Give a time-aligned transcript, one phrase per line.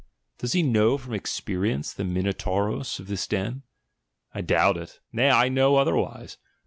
[0.39, 3.61] Does he know from experience the Minotauros of this den.—
[4.33, 6.39] I doubt it— nay, I know otherwise.